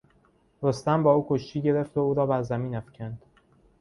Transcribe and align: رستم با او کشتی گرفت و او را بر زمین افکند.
رستم 0.63 1.03
با 1.03 1.13
او 1.13 1.25
کشتی 1.29 1.61
گرفت 1.61 1.97
و 1.97 1.99
او 1.99 2.13
را 2.13 2.25
بر 2.25 2.41
زمین 2.41 2.75
افکند. 2.75 3.23